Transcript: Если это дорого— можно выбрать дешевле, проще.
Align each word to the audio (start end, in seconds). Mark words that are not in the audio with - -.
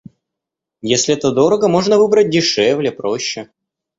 Если 0.81 1.13
это 1.13 1.31
дорого— 1.31 1.67
можно 1.67 1.99
выбрать 1.99 2.31
дешевле, 2.31 2.91
проще. 2.91 3.51